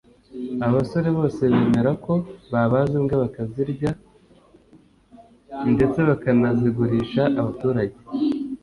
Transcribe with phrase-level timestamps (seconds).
[0.63, 2.13] Aba basore bose bemera ko
[2.51, 3.91] babaze imbwa bakazirya
[5.73, 7.97] ndetse bakanazigurisha abaturage